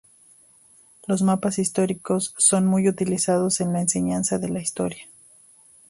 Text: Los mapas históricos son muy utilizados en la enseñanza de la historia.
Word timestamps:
Los 1.05 1.21
mapas 1.21 1.59
históricos 1.59 2.33
son 2.39 2.65
muy 2.65 2.87
utilizados 2.89 3.61
en 3.61 3.71
la 3.71 3.81
enseñanza 3.81 4.39
de 4.39 4.49
la 4.49 4.59
historia. 4.59 5.05